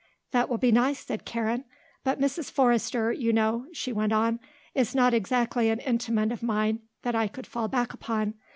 "That 0.31 0.49
will 0.49 0.57
be 0.57 0.71
nice," 0.71 0.97
said 1.05 1.25
Karen. 1.25 1.63
"But 2.03 2.19
Mrs. 2.19 2.49
Forrester, 2.49 3.11
you 3.11 3.31
know," 3.31 3.67
she 3.71 3.93
went 3.93 4.11
on, 4.13 4.39
"is 4.73 4.95
not 4.95 5.13
exactly 5.13 5.69
an 5.69 5.79
intimate 5.81 6.31
of 6.31 6.41
mine 6.41 6.79
that 7.03 7.13
I 7.13 7.27
could 7.27 7.45
fall 7.45 7.67
back 7.67 7.93
upon. 7.93 8.33